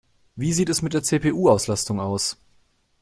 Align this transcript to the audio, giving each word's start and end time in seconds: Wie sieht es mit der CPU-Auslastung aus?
Wie 0.35 0.51
sieht 0.51 0.69
es 0.69 0.81
mit 0.81 0.95
der 0.95 1.03
CPU-Auslastung 1.03 1.99
aus? 1.99 2.35